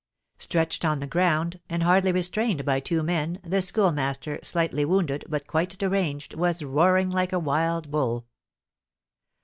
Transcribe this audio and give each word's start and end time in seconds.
Stretched 0.39 0.83
on 0.83 0.97
the 0.99 1.05
ground, 1.05 1.59
and 1.69 1.83
hardly 1.83 2.11
restrained 2.11 2.65
by 2.65 2.79
two 2.79 3.03
men, 3.03 3.39
the 3.43 3.61
Schoolmaster, 3.61 4.39
slightly 4.41 4.83
wounded, 4.83 5.23
but 5.29 5.45
quite 5.45 5.77
deranged, 5.77 6.33
was 6.33 6.63
roaring 6.63 7.11
like 7.11 7.31
a 7.31 7.37
wild 7.37 7.91
bull. 7.91 8.25